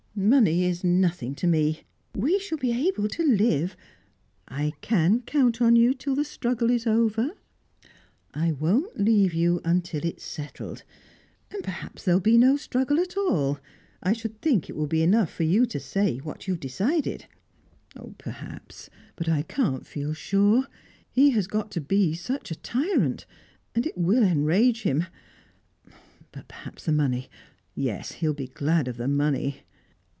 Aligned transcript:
Money 0.13 0.65
is 0.65 0.83
nothing 0.83 1.33
to 1.33 1.47
me; 1.47 1.83
we 2.13 2.37
shall 2.37 2.57
be 2.57 2.73
able 2.87 3.07
to 3.07 3.23
live" 3.25 3.77
"I 4.47 4.73
can 4.81 5.21
count 5.21 5.61
on 5.61 5.77
you 5.77 5.93
till 5.93 6.15
the 6.15 6.25
struggle 6.25 6.69
is 6.69 6.85
over?" 6.85 7.31
"I 8.33 8.51
won't 8.51 8.99
leave 8.99 9.33
you 9.33 9.61
until 9.63 10.05
it 10.05 10.17
is 10.17 10.23
settled. 10.23 10.83
And 11.49 11.63
perhaps 11.63 12.03
there 12.03 12.13
will 12.13 12.19
be 12.19 12.37
no 12.37 12.57
struggle 12.57 12.99
at 12.99 13.15
all. 13.15 13.59
I 14.03 14.11
should 14.11 14.41
think 14.41 14.69
it 14.69 14.75
will 14.75 14.85
be 14.85 15.01
enough 15.01 15.31
for 15.33 15.43
you 15.43 15.65
to 15.67 15.79
say 15.79 16.17
what 16.17 16.45
you 16.45 16.55
have 16.55 16.61
decided" 16.61 17.25
"Perhaps. 18.19 18.89
But 19.15 19.29
I 19.29 19.43
can't 19.43 19.87
feel 19.87 20.13
sure. 20.13 20.67
He 21.09 21.29
has 21.31 21.47
got 21.47 21.71
to 21.71 21.81
be 21.81 22.13
such 22.15 22.51
a 22.51 22.55
tyrant, 22.55 23.25
and 23.73 23.87
it 23.87 23.97
will 23.97 24.23
enrage 24.23 24.81
him 24.83 25.05
But 26.33 26.49
perhaps 26.49 26.83
the 26.83 26.91
money 26.91 27.29
Yes, 27.73 28.11
he 28.11 28.27
will 28.27 28.35
be 28.35 28.47
glad 28.47 28.89
of 28.89 28.97
the 28.97 29.07
money." 29.07 29.61